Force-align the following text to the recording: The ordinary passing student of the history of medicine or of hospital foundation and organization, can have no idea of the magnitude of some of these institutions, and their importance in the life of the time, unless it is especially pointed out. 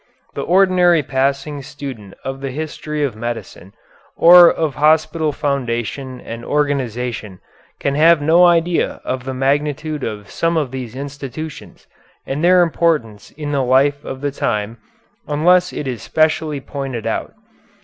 The 0.33 0.41
ordinary 0.41 1.03
passing 1.03 1.61
student 1.61 2.15
of 2.25 2.41
the 2.41 2.49
history 2.49 3.03
of 3.03 3.15
medicine 3.15 3.75
or 4.17 4.51
of 4.51 4.73
hospital 4.73 5.31
foundation 5.31 6.19
and 6.19 6.43
organization, 6.43 7.39
can 7.79 7.93
have 7.93 8.19
no 8.19 8.43
idea 8.45 8.99
of 9.05 9.25
the 9.25 9.33
magnitude 9.35 10.03
of 10.03 10.31
some 10.31 10.57
of 10.57 10.71
these 10.71 10.95
institutions, 10.95 11.85
and 12.25 12.43
their 12.43 12.63
importance 12.63 13.29
in 13.29 13.51
the 13.51 13.61
life 13.63 14.03
of 14.03 14.21
the 14.21 14.31
time, 14.31 14.79
unless 15.27 15.71
it 15.71 15.87
is 15.87 15.97
especially 16.01 16.59
pointed 16.61 17.05
out. 17.05 17.35